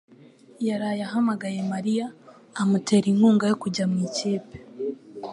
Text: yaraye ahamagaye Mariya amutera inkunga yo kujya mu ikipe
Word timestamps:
yaraye 0.67 1.01
ahamagaye 1.07 1.59
Mariya 1.73 2.05
amutera 2.61 3.05
inkunga 3.13 3.43
yo 3.51 3.55
kujya 3.63 3.83
mu 3.91 3.97
ikipe 4.07 4.57